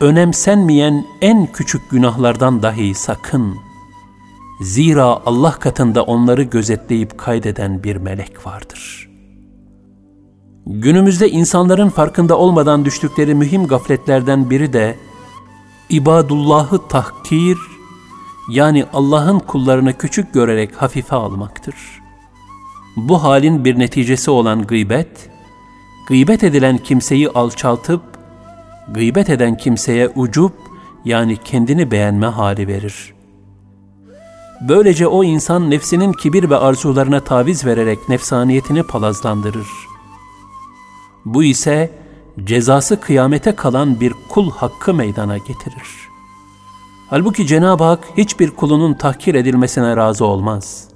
Önemsenmeyen 0.00 1.06
en 1.20 1.46
küçük 1.46 1.90
günahlardan 1.90 2.62
dahi 2.62 2.94
sakın. 2.94 3.54
Zira 4.60 5.04
Allah 5.04 5.52
katında 5.52 6.02
onları 6.02 6.42
gözetleyip 6.42 7.18
kaydeden 7.18 7.84
bir 7.84 7.96
melek 7.96 8.46
vardır. 8.46 9.10
Günümüzde 10.66 11.30
insanların 11.30 11.88
farkında 11.88 12.38
olmadan 12.38 12.84
düştükleri 12.84 13.34
mühim 13.34 13.66
gafletlerden 13.66 14.50
biri 14.50 14.72
de 14.72 14.96
ibadullahı 15.90 16.88
tahkir 16.88 17.58
yani 18.48 18.84
Allah'ın 18.92 19.38
kullarını 19.38 19.98
küçük 19.98 20.34
görerek 20.34 20.82
hafife 20.82 21.16
almaktır. 21.16 21.74
Bu 22.96 23.22
halin 23.22 23.64
bir 23.64 23.78
neticesi 23.78 24.30
olan 24.30 24.66
gıybet, 24.66 25.30
gıybet 26.08 26.44
edilen 26.44 26.78
kimseyi 26.78 27.28
alçaltıp, 27.28 28.02
gıybet 28.88 29.30
eden 29.30 29.56
kimseye 29.56 30.08
ucup 30.08 30.52
yani 31.04 31.36
kendini 31.36 31.90
beğenme 31.90 32.26
hali 32.26 32.68
verir. 32.68 33.14
Böylece 34.68 35.06
o 35.06 35.24
insan 35.24 35.70
nefsinin 35.70 36.12
kibir 36.12 36.50
ve 36.50 36.56
arzularına 36.56 37.20
taviz 37.20 37.66
vererek 37.66 38.08
nefsaniyetini 38.08 38.82
palazlandırır. 38.82 39.68
Bu 41.24 41.44
ise 41.44 41.90
cezası 42.44 43.00
kıyamete 43.00 43.54
kalan 43.54 44.00
bir 44.00 44.12
kul 44.28 44.50
hakkı 44.50 44.94
meydana 44.94 45.38
getirir. 45.38 46.10
Halbuki 47.10 47.46
Cenab-ı 47.46 47.84
Hak 47.84 48.00
hiçbir 48.16 48.50
kulunun 48.50 48.94
tahkir 48.94 49.34
edilmesine 49.34 49.96
razı 49.96 50.24
olmaz. 50.24 50.88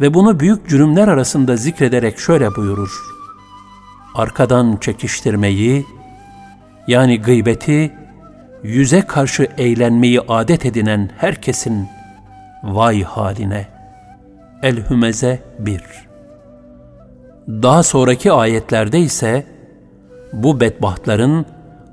Ve 0.00 0.14
bunu 0.14 0.40
büyük 0.40 0.68
cürümler 0.68 1.08
arasında 1.08 1.56
zikrederek 1.56 2.18
şöyle 2.18 2.54
buyurur. 2.56 3.02
Arkadan 4.14 4.76
çekiştirmeyi, 4.76 5.86
yani 6.88 7.20
gıybeti, 7.20 7.92
yüze 8.62 9.02
karşı 9.02 9.48
eğlenmeyi 9.58 10.20
adet 10.20 10.66
edinen 10.66 11.10
herkesin 11.18 11.88
vay 12.62 13.02
haline. 13.02 13.68
El-Hümeze 14.62 15.42
1 15.58 15.82
Daha 17.48 17.82
sonraki 17.82 18.32
ayetlerde 18.32 19.00
ise, 19.00 19.46
bu 20.42 20.60
bedbahtların 20.60 21.46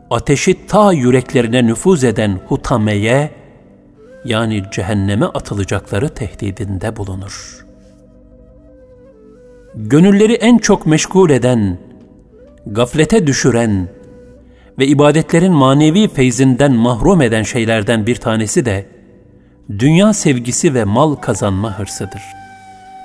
ateşi 0.10 0.68
ta 0.68 0.94
yüreklerine 0.94 1.66
nüfuz 1.66 2.04
eden 2.04 2.40
hutameye 2.48 3.32
yani 4.26 4.64
cehenneme 4.72 5.26
atılacakları 5.26 6.10
tehdidinde 6.10 6.96
bulunur. 6.96 7.66
Gönülleri 9.76 10.34
en 10.34 10.58
çok 10.58 10.86
meşgul 10.86 11.30
eden, 11.30 11.78
gaflete 12.66 13.28
düşüren 13.28 13.88
ve 14.80 14.88
ibadetlerin 14.88 15.54
manevi 15.54 16.08
feyzinden 16.08 16.72
mahrum 16.72 17.22
eden 17.22 17.44
şeylerden 17.44 18.08
bir 18.08 18.16
tanesi 18.16 18.66
de 18.66 18.86
dünya 19.80 20.14
sevgisi 20.14 20.74
ve 20.74 20.84
mal 20.84 21.16
kazanma 21.16 21.80
hırsıdır. 21.80 22.22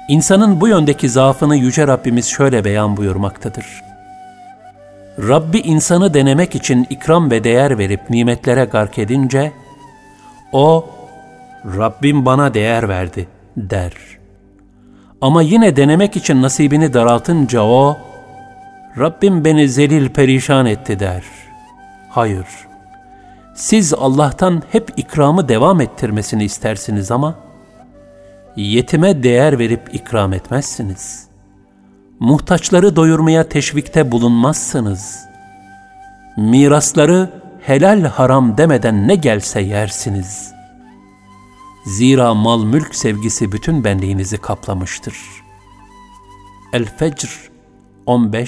İnsanın 0.09 0.61
bu 0.61 0.69
yöndeki 0.69 1.09
zaafını 1.09 1.57
Yüce 1.57 1.87
Rabbimiz 1.87 2.27
şöyle 2.27 2.65
beyan 2.65 2.97
buyurmaktadır. 2.97 3.86
Rabbi 5.19 5.59
insanı 5.59 6.15
denemek 6.15 6.55
için 6.55 6.87
ikram 6.91 7.31
ve 7.31 7.45
değer 7.45 7.79
verip 7.79 8.11
nimetlere 8.11 8.65
gark 8.65 8.99
edince, 8.99 9.53
o, 10.53 10.87
Rabbim 11.65 12.27
bana 12.27 12.55
değer 12.55 12.89
verdi 12.89 13.29
der. 13.57 13.93
Ama 15.21 15.43
yine 15.43 15.77
denemek 15.77 16.17
için 16.17 16.43
nasibini 16.43 16.95
daraltınca 16.95 17.63
o, 17.63 17.99
Rabbim 18.99 19.45
beni 19.45 19.69
zelil 19.69 20.09
perişan 20.09 20.67
etti 20.67 21.01
der. 21.01 21.23
Hayır. 22.11 22.47
Siz 23.55 23.95
Allah'tan 23.95 24.63
hep 24.73 24.93
ikramı 24.97 25.49
devam 25.49 25.81
ettirmesini 25.81 26.45
istersiniz 26.45 27.11
ama 27.11 27.35
yetime 28.57 29.23
değer 29.23 29.59
verip 29.59 29.95
ikram 29.95 30.33
etmezsiniz. 30.33 31.27
Muhtaçları 32.21 32.97
doyurmaya 32.97 33.49
teşvikte 33.49 34.13
bulunmazsınız. 34.13 35.27
Mirasları 36.37 37.31
helal 37.61 38.05
haram 38.05 38.59
demeden 38.59 39.09
ne 39.09 39.15
gelse 39.15 39.61
yersiniz. 39.61 40.53
Zira 41.87 42.35
mal 42.35 42.65
mülk 42.65 42.95
sevgisi 42.95 43.53
bütün 43.53 43.85
benliğinizi 43.85 44.39
kaplamıştır. 44.39 45.17
El-Fecr 46.73 47.51
15-20 48.07 48.47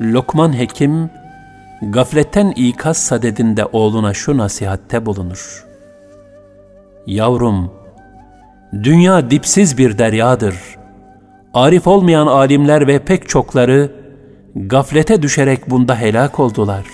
Lokman 0.00 0.58
Hekim, 0.58 1.10
gafletten 1.82 2.50
ikaz 2.50 2.96
sadedinde 2.96 3.64
oğluna 3.64 4.14
şu 4.14 4.38
nasihatte 4.38 5.06
bulunur. 5.06 5.64
Yavrum, 7.06 7.72
dünya 8.72 9.30
dipsiz 9.30 9.78
bir 9.78 9.98
deryadır. 9.98 10.75
Arif 11.56 11.86
olmayan 11.86 12.26
alimler 12.26 12.86
ve 12.86 12.98
pek 12.98 13.28
çokları 13.28 13.92
gaflete 14.54 15.22
düşerek 15.22 15.70
bunda 15.70 16.00
helak 16.00 16.40
oldular. 16.40 16.86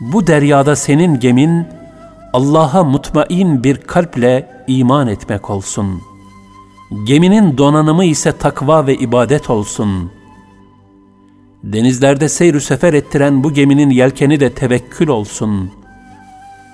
Bu 0.00 0.26
deryada 0.26 0.76
senin 0.76 1.20
gemin 1.20 1.66
Allah'a 2.32 2.84
mutmain 2.84 3.64
bir 3.64 3.76
kalple 3.76 4.64
iman 4.66 5.08
etmek 5.08 5.50
olsun. 5.50 6.00
Geminin 7.06 7.58
donanımı 7.58 8.04
ise 8.04 8.32
takva 8.32 8.86
ve 8.86 8.94
ibadet 8.94 9.50
olsun. 9.50 10.10
Denizlerde 11.64 12.28
seyr 12.28 12.60
sefer 12.60 12.92
ettiren 12.92 13.44
bu 13.44 13.52
geminin 13.52 13.90
yelkeni 13.90 14.40
de 14.40 14.50
tevekkül 14.50 15.08
olsun. 15.08 15.70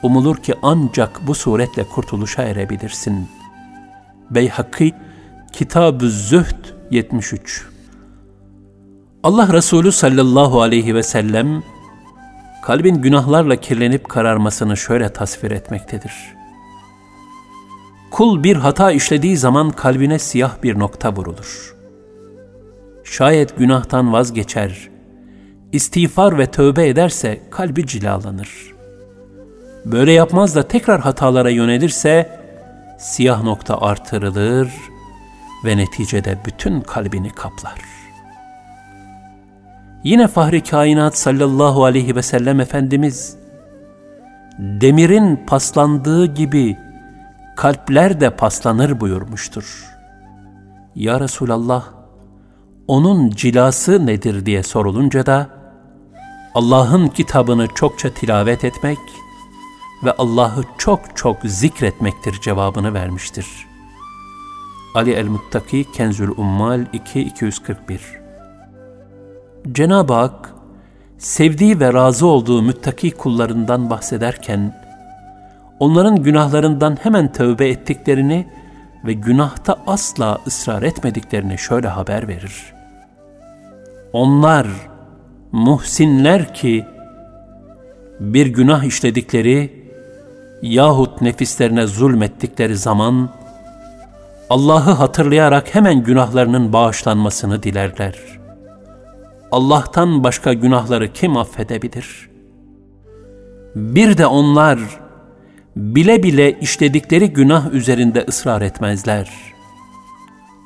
Umulur 0.02 0.36
ki 0.36 0.54
ancak 0.62 1.26
bu 1.26 1.34
suretle 1.34 1.84
kurtuluşa 1.84 2.42
erebilirsin. 2.42 3.28
Beyhakî 4.30 4.92
Kitab-ı 5.52 6.10
Zühd 6.10 6.64
73 6.90 7.66
Allah 9.22 9.52
Resulü 9.52 9.92
sallallahu 9.92 10.62
aleyhi 10.62 10.94
ve 10.94 11.02
sellem 11.02 11.62
kalbin 12.62 12.94
günahlarla 12.94 13.56
kirlenip 13.56 14.08
kararmasını 14.08 14.76
şöyle 14.76 15.12
tasvir 15.12 15.50
etmektedir. 15.50 16.12
Kul 18.10 18.42
bir 18.42 18.56
hata 18.56 18.92
işlediği 18.92 19.36
zaman 19.36 19.70
kalbine 19.70 20.18
siyah 20.18 20.62
bir 20.62 20.78
nokta 20.78 21.12
vurulur. 21.12 21.76
Şayet 23.04 23.58
günahtan 23.58 24.12
vazgeçer, 24.12 24.88
istiğfar 25.72 26.38
ve 26.38 26.46
tövbe 26.46 26.88
ederse 26.88 27.40
kalbi 27.50 27.86
cilalanır. 27.86 28.74
Böyle 29.84 30.12
yapmaz 30.12 30.56
da 30.56 30.68
tekrar 30.68 31.00
hatalara 31.00 31.50
yönelirse 31.50 32.40
siyah 32.98 33.42
nokta 33.42 33.80
artırılır 33.80 34.68
ve 35.64 35.76
neticede 35.76 36.38
bütün 36.46 36.80
kalbini 36.80 37.30
kaplar. 37.30 37.80
Yine 40.04 40.28
Fahri 40.28 40.62
Kainat 40.62 41.18
sallallahu 41.18 41.84
aleyhi 41.84 42.16
ve 42.16 42.22
sellem 42.22 42.60
Efendimiz, 42.60 43.36
demirin 44.58 45.36
paslandığı 45.46 46.26
gibi 46.26 46.76
kalpler 47.56 48.20
de 48.20 48.36
paslanır 48.36 49.00
buyurmuştur. 49.00 49.84
Ya 50.94 51.20
Resulallah, 51.20 51.84
onun 52.88 53.30
cilası 53.30 54.06
nedir 54.06 54.46
diye 54.46 54.62
sorulunca 54.62 55.26
da, 55.26 55.48
Allah'ın 56.54 57.08
kitabını 57.08 57.66
çokça 57.74 58.10
tilavet 58.10 58.64
etmek 58.64 58.98
ve 60.04 60.12
Allah'ı 60.12 60.64
çok 60.78 61.16
çok 61.16 61.36
zikretmektir 61.44 62.40
cevabını 62.40 62.94
vermiştir. 62.94 63.69
Ali 64.94 65.12
el-Muttaki 65.12 65.84
Kenzül 65.92 66.30
Ummal 66.36 66.80
2-241 67.14 67.98
Cenab-ı 69.72 70.12
Hak, 70.12 70.54
sevdiği 71.18 71.80
ve 71.80 71.92
razı 71.92 72.26
olduğu 72.26 72.62
müttaki 72.62 73.10
kullarından 73.10 73.90
bahsederken, 73.90 74.74
onların 75.78 76.22
günahlarından 76.22 76.98
hemen 77.02 77.32
tövbe 77.32 77.68
ettiklerini 77.68 78.46
ve 79.04 79.12
günahta 79.12 79.76
asla 79.86 80.38
ısrar 80.46 80.82
etmediklerini 80.82 81.58
şöyle 81.58 81.88
haber 81.88 82.28
verir. 82.28 82.72
Onlar 84.12 84.66
muhsinler 85.52 86.54
ki, 86.54 86.86
bir 88.20 88.46
günah 88.46 88.84
işledikleri 88.84 89.86
yahut 90.62 91.20
nefislerine 91.20 91.86
zulmettikleri 91.86 92.76
zaman, 92.76 93.30
Allah'ı 94.50 94.90
hatırlayarak 94.90 95.74
hemen 95.74 96.02
günahlarının 96.02 96.72
bağışlanmasını 96.72 97.62
dilerler.'' 97.62 98.40
Allah'tan 99.52 100.24
başka 100.24 100.52
günahları 100.52 101.12
kim 101.12 101.36
affedebilir? 101.36 102.30
Bir 103.74 104.18
de 104.18 104.26
onlar 104.26 104.78
bile 105.76 106.22
bile 106.22 106.60
işledikleri 106.60 107.32
günah 107.32 107.72
üzerinde 107.72 108.24
ısrar 108.28 108.62
etmezler. 108.62 109.30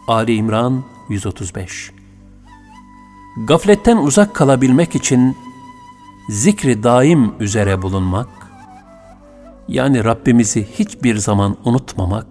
Ali 0.09 0.35
İmran 0.35 0.85
135 1.09 1.90
Gafletten 3.47 3.97
uzak 3.97 4.35
kalabilmek 4.35 4.94
için 4.94 5.37
zikri 6.29 6.83
daim 6.83 7.33
üzere 7.40 7.83
bulunmak, 7.83 8.29
yani 9.68 10.05
Rabbimizi 10.05 10.68
hiçbir 10.79 11.16
zaman 11.16 11.57
unutmamak 11.64 12.27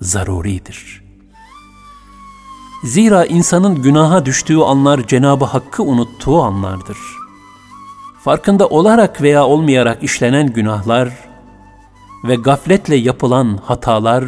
zaruridir.'' 0.00 1.06
Zira 2.86 3.24
insanın 3.24 3.82
günaha 3.82 4.26
düştüğü 4.26 4.58
anlar 4.58 5.06
Cenabı 5.06 5.44
Hakk'ı 5.44 5.82
unuttuğu 5.82 6.42
anlardır. 6.42 6.98
Farkında 8.24 8.68
olarak 8.68 9.22
veya 9.22 9.46
olmayarak 9.46 10.02
işlenen 10.02 10.46
günahlar 10.46 11.08
ve 12.24 12.34
gafletle 12.34 12.96
yapılan 12.96 13.58
hatalar, 13.64 14.24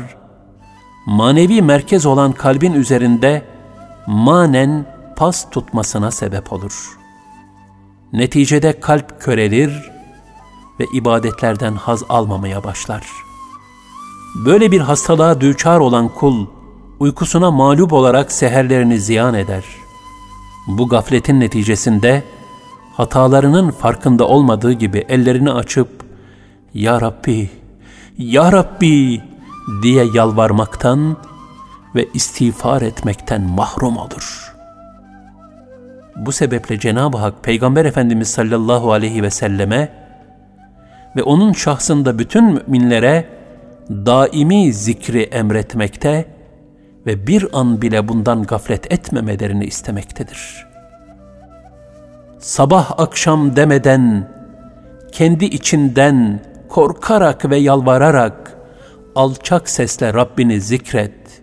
manevi 1.06 1.62
merkez 1.62 2.06
olan 2.06 2.32
kalbin 2.32 2.72
üzerinde 2.72 3.42
manen 4.06 4.86
pas 5.16 5.50
tutmasına 5.50 6.10
sebep 6.10 6.52
olur. 6.52 6.98
Neticede 8.12 8.80
kalp 8.80 9.20
körelir 9.20 9.90
ve 10.80 10.84
ibadetlerden 10.94 11.74
haz 11.74 12.02
almamaya 12.08 12.64
başlar. 12.64 13.27
Böyle 14.34 14.72
bir 14.72 14.80
hastalığa 14.80 15.40
düçar 15.40 15.80
olan 15.80 16.08
kul, 16.08 16.46
uykusuna 17.00 17.50
mağlup 17.50 17.92
olarak 17.92 18.32
seherlerini 18.32 19.00
ziyan 19.00 19.34
eder. 19.34 19.64
Bu 20.66 20.88
gafletin 20.88 21.40
neticesinde 21.40 22.22
hatalarının 22.92 23.70
farkında 23.70 24.28
olmadığı 24.28 24.72
gibi 24.72 25.04
ellerini 25.08 25.52
açıp 25.52 25.88
Ya 26.74 27.00
Rabbi, 27.00 27.50
Ya 28.18 28.52
Rabbi 28.52 29.22
diye 29.82 30.04
yalvarmaktan 30.14 31.16
ve 31.94 32.08
istiğfar 32.14 32.82
etmekten 32.82 33.42
mahrum 33.42 33.96
olur. 33.96 34.54
Bu 36.16 36.32
sebeple 36.32 36.80
Cenab-ı 36.80 37.18
Hak 37.18 37.44
Peygamber 37.44 37.84
Efendimiz 37.84 38.28
sallallahu 38.28 38.92
aleyhi 38.92 39.22
ve 39.22 39.30
selleme 39.30 39.92
ve 41.16 41.22
onun 41.22 41.52
şahsında 41.52 42.18
bütün 42.18 42.44
müminlere 42.44 43.37
daimi 43.90 44.72
zikri 44.72 45.22
emretmekte 45.22 46.24
ve 47.06 47.26
bir 47.26 47.46
an 47.52 47.82
bile 47.82 48.08
bundan 48.08 48.42
gaflet 48.42 48.92
etmemelerini 48.92 49.64
istemektedir. 49.64 50.66
Sabah 52.38 53.00
akşam 53.00 53.56
demeden, 53.56 54.28
kendi 55.12 55.44
içinden 55.44 56.40
korkarak 56.68 57.50
ve 57.50 57.56
yalvararak 57.56 58.56
alçak 59.14 59.68
sesle 59.70 60.14
Rabbini 60.14 60.60
zikret 60.60 61.42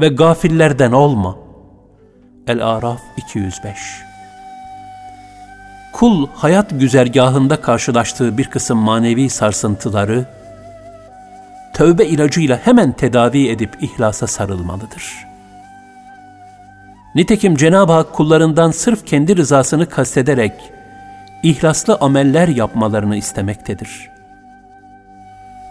ve 0.00 0.08
gafillerden 0.08 0.92
olma. 0.92 1.38
El-Araf 2.46 3.00
205 3.16 3.78
Kul 5.92 6.26
hayat 6.34 6.80
güzergahında 6.80 7.60
karşılaştığı 7.60 8.38
bir 8.38 8.44
kısım 8.44 8.78
manevi 8.78 9.30
sarsıntıları, 9.30 10.26
tövbe 11.74 12.06
ilacıyla 12.06 12.60
hemen 12.64 12.92
tedavi 12.92 13.48
edip 13.48 13.82
ihlasa 13.82 14.26
sarılmalıdır. 14.26 15.32
Nitekim 17.14 17.56
Cenab-ı 17.56 17.92
Hak 17.92 18.12
kullarından 18.12 18.70
sırf 18.70 19.06
kendi 19.06 19.36
rızasını 19.36 19.88
kastederek 19.88 20.52
ihlaslı 21.42 21.96
ameller 22.00 22.48
yapmalarını 22.48 23.16
istemektedir. 23.16 24.10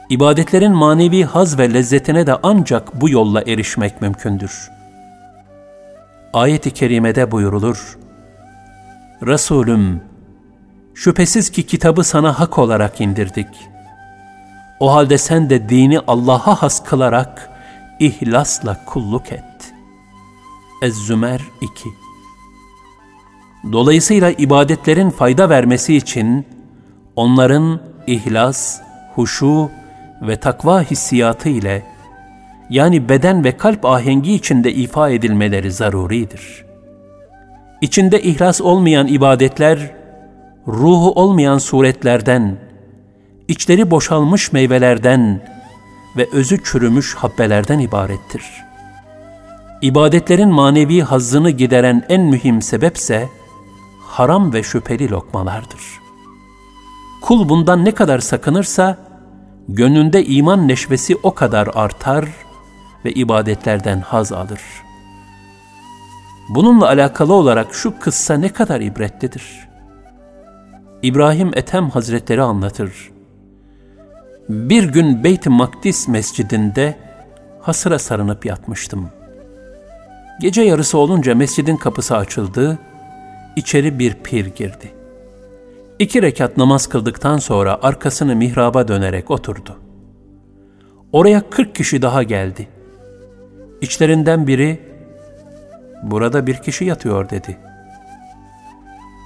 İbadetlerin 0.10 0.72
manevi 0.72 1.24
haz 1.24 1.60
ve 1.60 1.74
lezzetine 1.74 2.28
de 2.28 2.36
ancak 2.44 3.02
bu 3.02 3.10
yolla 3.10 3.42
erişmek 3.42 4.02
mümkündür. 4.02 4.72
Ayet-i 6.34 6.72
kerimede 6.72 7.32
buyurulur. 7.32 7.98
Resulüm, 9.28 10.02
şüphesiz 10.94 11.50
ki 11.50 11.66
kitabı 11.66 12.04
sana 12.04 12.40
hak 12.40 12.58
olarak 12.58 13.02
indirdik. 13.02 13.48
O 14.82 14.94
halde 14.94 15.18
sen 15.18 15.50
de 15.50 15.70
dini 15.70 16.00
Allah'a 16.00 16.62
has 16.62 16.84
kılarak 16.84 17.50
ihlasla 18.00 18.86
kulluk 18.86 19.32
et. 19.32 19.74
Ez-Zümer 20.82 21.42
2 21.62 21.90
Dolayısıyla 23.72 24.32
ibadetlerin 24.32 25.10
fayda 25.10 25.50
vermesi 25.50 25.96
için 25.96 26.46
onların 27.16 27.80
ihlas, 28.08 28.82
huşu 29.16 29.70
ve 30.22 30.36
takva 30.36 30.82
hissiyatı 30.82 31.50
ile 31.50 31.84
yani 32.70 33.10
beden 33.10 33.44
ve 33.44 33.58
kalp 33.58 33.86
ahengi 33.86 34.34
içinde 34.34 34.74
ifa 34.74 35.10
edilmeleri 35.10 35.72
zaruridir. 35.72 36.66
İçinde 37.82 38.22
ihlas 38.22 38.62
olmayan 38.62 39.08
ibadetler, 39.08 39.92
ruhu 40.68 41.12
olmayan 41.12 41.58
suretlerden, 41.58 42.58
içleri 43.52 43.92
boşalmış 43.92 44.52
meyvelerden 44.52 45.42
ve 46.18 46.28
özü 46.32 46.64
çürümüş 46.64 47.16
habbelerden 47.16 47.80
ibarettir. 47.80 48.44
İbadetlerin 49.82 50.50
manevi 50.50 51.02
hazzını 51.02 51.50
gideren 51.50 52.06
en 52.10 52.22
mühim 52.22 52.62
sebepse, 52.62 53.30
haram 54.08 54.54
ve 54.54 54.64
şüpheli 54.64 55.12
lokmalardır. 55.12 55.82
Kul 57.22 57.50
bundan 57.50 57.86
ne 57.86 57.92
kadar 57.92 58.20
sakınırsa, 58.20 58.98
gönlünde 59.68 60.26
iman 60.26 60.68
neşvesi 60.68 61.16
o 61.24 61.34
kadar 61.34 61.70
artar 61.74 62.26
ve 63.06 63.12
ibadetlerden 63.12 64.02
haz 64.02 64.32
alır. 64.32 64.62
Bununla 66.50 66.88
alakalı 66.88 67.34
olarak 67.34 67.74
şu 67.74 68.00
kıssa 68.00 68.34
ne 68.34 68.50
kadar 68.50 68.82
ibretlidir. 68.82 69.68
İbrahim 71.02 71.52
Ethem 71.56 71.90
Hazretleri 71.90 72.42
anlatır. 72.42 73.11
Bir 74.52 74.84
gün 74.84 75.24
Beyt-i 75.24 75.50
Makdis 75.50 76.08
mescidinde 76.08 76.96
hasıra 77.62 78.00
sarınıp 78.00 78.46
yatmıştım. 78.46 79.10
Gece 80.42 80.62
yarısı 80.62 80.98
olunca 80.98 81.36
mescidin 81.36 81.78
kapısı 81.78 82.18
açıldı, 82.18 82.80
içeri 83.56 84.00
bir 84.00 84.14
pir 84.14 84.46
girdi. 84.46 84.92
İki 86.00 86.22
rekat 86.22 86.58
namaz 86.58 86.88
kıldıktan 86.88 87.38
sonra 87.38 87.80
arkasını 87.82 88.36
mihraba 88.36 88.88
dönerek 88.88 89.32
oturdu. 89.32 89.80
Oraya 91.12 91.50
kırk 91.50 91.76
kişi 91.76 92.02
daha 92.02 92.24
geldi. 92.24 92.68
İçlerinden 93.82 94.48
biri, 94.48 94.80
burada 96.04 96.48
bir 96.48 96.56
kişi 96.56 96.86
yatıyor 96.86 97.30
dedi. 97.30 97.58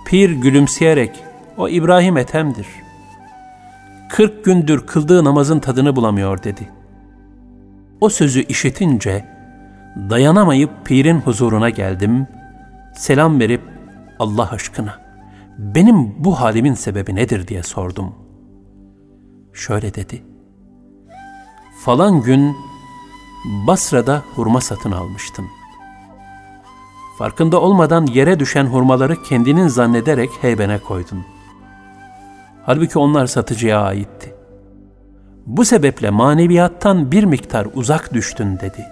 Pir 0.07 0.29
gülümseyerek, 0.29 1.11
o 1.57 1.69
İbrahim 1.69 2.17
Ethem'dir. 2.17 2.84
Kırk 4.09 4.45
gündür 4.45 4.85
kıldığı 4.87 5.23
namazın 5.23 5.59
tadını 5.59 5.95
bulamıyor 5.95 6.43
dedi. 6.43 6.69
O 8.01 8.09
sözü 8.09 8.41
işitince, 8.43 9.25
dayanamayıp 10.09 10.85
pirin 10.85 11.19
huzuruna 11.19 11.69
geldim, 11.69 12.27
selam 12.95 13.39
verip 13.39 13.61
Allah 14.19 14.51
aşkına 14.51 15.05
benim 15.57 16.23
bu 16.23 16.39
halimin 16.39 16.73
sebebi 16.73 17.15
nedir 17.15 17.47
diye 17.47 17.63
sordum. 17.63 18.15
Şöyle 19.53 19.93
dedi. 19.93 20.23
Falan 21.85 22.21
gün 22.21 22.55
Basra'da 23.67 24.23
hurma 24.35 24.61
satın 24.61 24.91
almıştın. 24.91 25.45
Farkında 27.17 27.61
olmadan 27.61 28.05
yere 28.05 28.39
düşen 28.39 28.65
hurmaları 28.65 29.23
kendinin 29.23 29.67
zannederek 29.67 30.29
heybene 30.41 30.79
koydun. 30.79 31.25
Halbuki 32.65 32.99
onlar 32.99 33.27
satıcıya 33.27 33.81
aitti. 33.81 34.35
Bu 35.45 35.65
sebeple 35.65 36.09
maneviyattan 36.09 37.11
bir 37.11 37.23
miktar 37.23 37.67
uzak 37.73 38.13
düştün 38.13 38.59
dedi. 38.59 38.85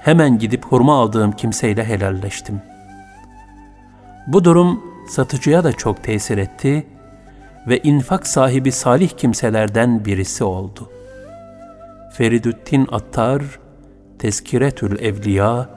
Hemen 0.00 0.38
gidip 0.38 0.64
hurma 0.64 1.00
aldığım 1.00 1.32
kimseyle 1.32 1.84
helalleştim. 1.84 2.62
Bu 4.26 4.44
durum 4.44 4.82
satıcıya 5.08 5.64
da 5.64 5.72
çok 5.72 6.04
tesir 6.04 6.38
etti 6.38 6.86
ve 7.68 7.78
infak 7.78 8.26
sahibi 8.26 8.72
salih 8.72 9.10
kimselerden 9.10 10.04
birisi 10.04 10.44
oldu. 10.44 10.90
Feridüddin 12.12 12.88
Attar, 12.92 13.42
Tezkiretül 14.18 15.00
Evliya 15.00 15.68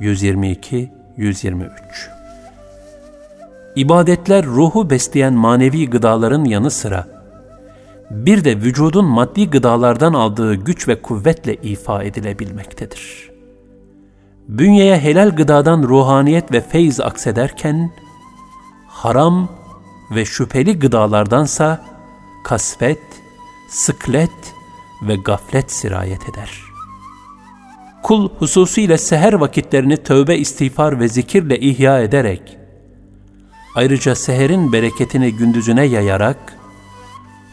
122-123 0.00 2.13
İbadetler 3.76 4.46
ruhu 4.46 4.90
besleyen 4.90 5.34
manevi 5.34 5.90
gıdaların 5.90 6.44
yanı 6.44 6.70
sıra, 6.70 7.08
bir 8.10 8.44
de 8.44 8.56
vücudun 8.56 9.04
maddi 9.04 9.50
gıdalardan 9.50 10.12
aldığı 10.12 10.54
güç 10.54 10.88
ve 10.88 11.02
kuvvetle 11.02 11.54
ifa 11.54 12.02
edilebilmektedir. 12.02 13.30
Bünyeye 14.48 14.98
helal 14.98 15.30
gıdadan 15.30 15.82
ruhaniyet 15.82 16.52
ve 16.52 16.60
feyz 16.60 17.00
aksederken, 17.00 17.92
haram 18.88 19.48
ve 20.10 20.24
şüpheli 20.24 20.78
gıdalardansa 20.78 21.84
kasvet, 22.44 23.02
sıklet 23.70 24.54
ve 25.02 25.16
gaflet 25.16 25.72
sirayet 25.72 26.28
eder. 26.28 26.60
Kul 28.02 28.28
hususiyle 28.38 28.98
seher 28.98 29.32
vakitlerini 29.32 29.96
tövbe 29.96 30.36
istiğfar 30.36 31.00
ve 31.00 31.08
zikirle 31.08 31.60
ihya 31.60 32.00
ederek, 32.00 32.58
ayrıca 33.74 34.14
seherin 34.14 34.72
bereketini 34.72 35.36
gündüzüne 35.36 35.84
yayarak, 35.84 36.58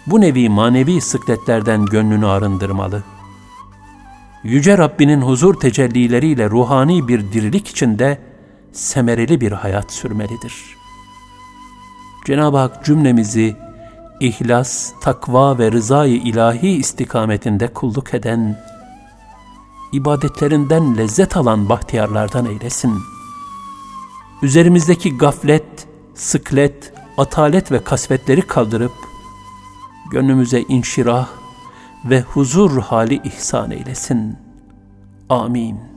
bu 0.07 0.21
nevi 0.21 0.49
manevi 0.49 1.01
sıkletlerden 1.01 1.85
gönlünü 1.85 2.27
arındırmalı. 2.27 3.03
Yüce 4.43 4.77
Rabbinin 4.77 5.21
huzur 5.21 5.53
tecellileriyle 5.53 6.49
ruhani 6.49 7.07
bir 7.07 7.31
dirilik 7.31 7.67
içinde 7.67 8.17
semereli 8.71 9.41
bir 9.41 9.51
hayat 9.51 9.91
sürmelidir.'' 9.91 10.81
Cenab-ı 12.25 12.57
Hak 12.57 12.85
cümlemizi 12.85 13.55
ihlas, 14.19 14.93
takva 15.01 15.57
ve 15.57 15.71
rızayı 15.71 16.15
ilahi 16.15 16.69
istikametinde 16.69 17.67
kulluk 17.67 18.13
eden, 18.13 18.59
ibadetlerinden 19.93 20.97
lezzet 20.97 21.37
alan 21.37 21.69
bahtiyarlardan 21.69 22.45
eylesin. 22.45 22.93
Üzerimizdeki 24.41 25.17
gaflet, 25.17 25.87
sıklet, 26.21 26.93
atalet 27.17 27.71
ve 27.71 27.83
kasvetleri 27.83 28.41
kaldırıp, 28.41 28.91
gönlümüze 30.11 30.61
inşirah 30.61 31.27
ve 32.05 32.21
huzur 32.21 32.81
hali 32.81 33.21
ihsan 33.23 33.71
eylesin. 33.71 34.37
Amin. 35.29 35.90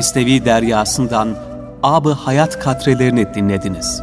Mesnevi 0.00 0.44
deryasından 0.44 1.36
Abı 1.82 2.12
Hayat 2.12 2.58
katrelerini 2.58 3.34
dinlediniz. 3.34 4.02